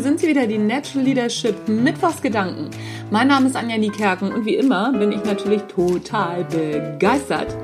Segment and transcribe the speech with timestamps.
[0.00, 2.70] sind sie wieder, die Natural Leadership Mittwochsgedanken.
[3.10, 7.54] Mein Name ist Anja Niekerken und wie immer bin ich natürlich total begeistert,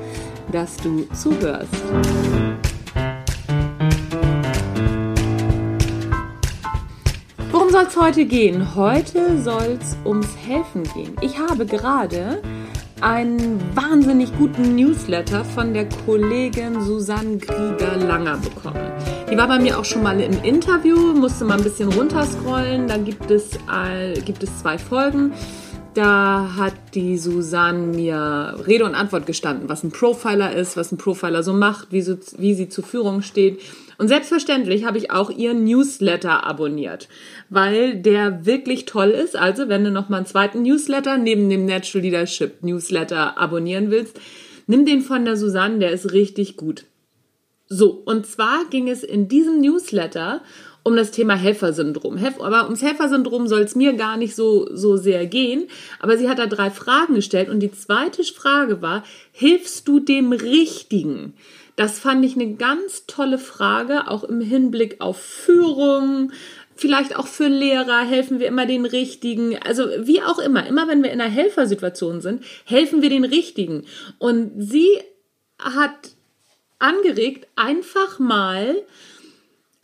[0.51, 1.73] dass du zuhörst.
[7.49, 8.75] Worum soll es heute gehen?
[8.75, 11.15] Heute soll es ums Helfen gehen.
[11.21, 12.43] Ich habe gerade
[13.01, 18.91] einen wahnsinnig guten Newsletter von der Kollegin Susanne Grieger-Langer bekommen.
[19.29, 22.87] Die war bei mir auch schon mal im Interview, musste mal ein bisschen runterscrollen.
[22.87, 25.33] Da gibt es, äh, gibt es zwei Folgen.
[25.93, 30.97] Da hat die Susanne mir Rede und Antwort gestanden, was ein Profiler ist, was ein
[30.97, 33.59] Profiler so macht, wie, so, wie sie zur Führung steht.
[33.97, 37.07] Und selbstverständlich habe ich auch ihren Newsletter abonniert,
[37.49, 39.35] weil der wirklich toll ist.
[39.35, 44.19] Also, wenn du noch mal einen zweiten Newsletter neben dem Natural Leadership Newsletter abonnieren willst,
[44.67, 46.85] nimm den von der Susanne, der ist richtig gut.
[47.69, 50.41] So, und zwar ging es in diesem Newsletter
[50.87, 52.17] um das Thema Helfersyndrom.
[52.39, 55.67] Aber ums Helfersyndrom soll es mir gar nicht so, so sehr gehen.
[55.99, 60.31] Aber sie hat da drei Fragen gestellt und die zweite Frage war, hilfst du dem
[60.31, 61.33] Richtigen?
[61.75, 66.31] Das fand ich eine ganz tolle Frage, auch im Hinblick auf Führung,
[66.77, 69.57] vielleicht auch für Lehrer helfen wir immer den Richtigen.
[69.61, 73.85] Also wie auch immer, immer wenn wir in einer Helfersituation sind, helfen wir den Richtigen.
[74.19, 74.87] Und sie
[75.59, 76.11] hat
[76.79, 78.75] angeregt, einfach mal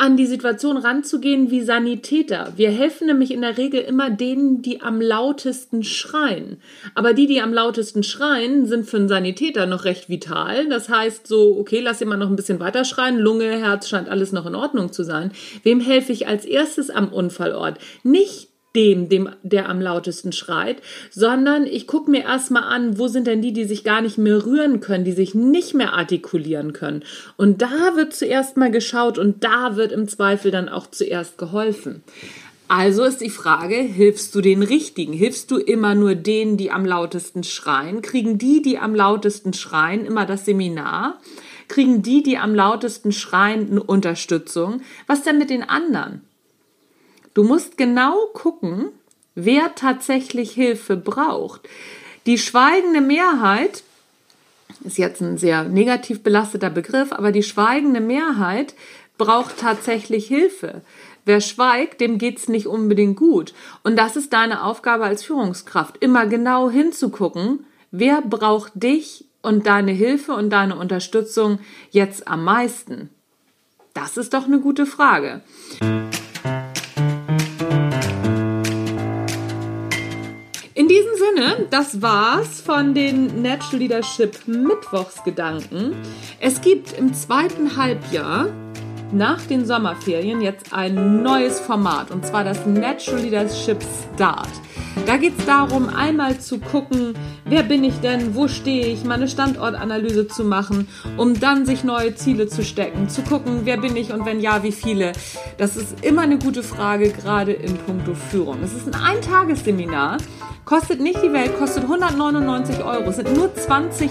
[0.04, 2.52] an die Situation ranzugehen wie Sanitäter.
[2.58, 6.58] Wir helfen nämlich in der Regel immer denen, die am lautesten schreien.
[6.94, 10.68] Aber die, die am lautesten schreien, sind für einen Sanitäter noch recht vital.
[10.68, 13.18] Das heißt so, okay, lass ihn mal noch ein bisschen weiter schreien.
[13.18, 15.32] Lunge, Herz scheint alles noch in Ordnung zu sein.
[15.64, 17.78] Wem helfe ich als erstes am Unfallort?
[18.04, 23.28] Nicht dem, dem, der am lautesten schreit, sondern ich gucke mir erstmal an, wo sind
[23.28, 27.04] denn die, die sich gar nicht mehr rühren können, die sich nicht mehr artikulieren können.
[27.38, 32.04] Und da wird zuerst mal geschaut und da wird im Zweifel dann auch zuerst geholfen.
[32.68, 35.14] Also ist die Frage, hilfst du den Richtigen?
[35.14, 38.02] Hilfst du immer nur denen, die am lautesten schreien?
[38.02, 41.20] Kriegen die, die am lautesten schreien, immer das Seminar?
[41.68, 44.82] Kriegen die, die am lautesten schreien, eine Unterstützung?
[45.06, 46.22] Was denn mit den anderen?
[47.34, 48.90] Du musst genau gucken,
[49.36, 51.62] wer tatsächlich Hilfe braucht.
[52.26, 53.84] Die schweigende Mehrheit
[54.84, 58.76] ist jetzt ein sehr negativ belasteter Begriff, aber die schweigende Mehrheit
[59.18, 60.82] braucht tatsächlich Hilfe.
[61.26, 63.54] Wer schweigt, dem geht's nicht unbedingt gut.
[63.84, 69.92] Und das ist deine Aufgabe als Führungskraft, immer genau hinzugucken, wer braucht dich und deine
[69.92, 71.60] Hilfe und deine Unterstützung
[71.92, 73.10] jetzt am meisten.
[73.94, 75.42] Das ist doch eine gute Frage.
[81.24, 85.96] Sinne, das war's von den Natural Leadership Mittwochsgedanken.
[86.42, 88.50] Es gibt im zweiten Halbjahr
[89.14, 93.78] nach den Sommerferien jetzt ein neues Format und zwar das Natural Leadership
[94.14, 94.50] Start.
[95.06, 97.14] Da geht es darum, einmal zu gucken,
[97.46, 100.88] wer bin ich denn, wo stehe ich, meine Standortanalyse zu machen,
[101.18, 104.64] um dann sich neue Ziele zu stecken, zu gucken, wer bin ich und wenn ja,
[104.64, 105.14] wie viele.
[105.58, 108.60] Das ist immer eine gute Frage, gerade in puncto Führung.
[108.64, 110.18] Es ist ein Eintagesseminar
[110.66, 113.10] Kostet nicht die Welt, kostet 199 Euro.
[113.10, 114.10] Es sind nur 20,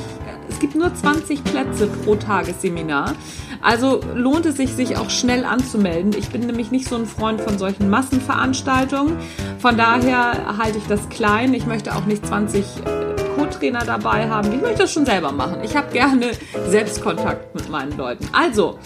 [0.48, 3.14] es gibt nur 20 Plätze pro Tagesseminar.
[3.60, 6.12] Also lohnt es sich, sich auch schnell anzumelden.
[6.18, 9.16] Ich bin nämlich nicht so ein Freund von solchen Massenveranstaltungen.
[9.58, 11.54] Von daher halte ich das klein.
[11.54, 12.64] Ich möchte auch nicht 20
[13.36, 14.52] Co-Trainer dabei haben.
[14.52, 15.58] Ich möchte das schon selber machen.
[15.62, 16.32] Ich habe gerne
[16.68, 18.28] Selbstkontakt mit meinen Leuten.
[18.32, 18.78] Also,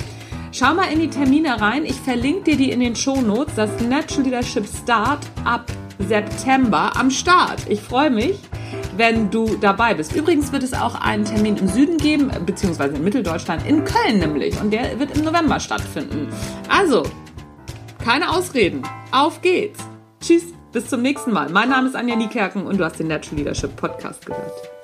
[0.58, 1.84] Schau mal in die Termine rein.
[1.84, 3.56] Ich verlinke dir die in den Show Notes.
[3.56, 7.60] Das Natural Leadership Start ab September am Start.
[7.68, 8.38] Ich freue mich,
[8.96, 10.14] wenn du dabei bist.
[10.14, 14.60] Übrigens wird es auch einen Termin im Süden geben, beziehungsweise in Mitteldeutschland, in Köln nämlich.
[14.60, 16.28] Und der wird im November stattfinden.
[16.68, 17.04] Also,
[18.04, 18.82] keine Ausreden.
[19.12, 19.80] Auf geht's.
[20.20, 21.50] Tschüss, bis zum nächsten Mal.
[21.50, 24.75] Mein Name ist Anja Niekerken und du hast den Natural Leadership Podcast gehört.